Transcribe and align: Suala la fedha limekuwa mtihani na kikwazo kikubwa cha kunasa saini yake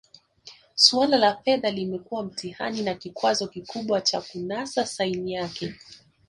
Suala 0.75 1.17
la 1.17 1.37
fedha 1.43 1.71
limekuwa 1.71 2.23
mtihani 2.23 2.81
na 2.81 2.95
kikwazo 2.95 3.47
kikubwa 3.47 4.01
cha 4.01 4.21
kunasa 4.21 4.85
saini 4.85 5.33
yake 5.33 5.75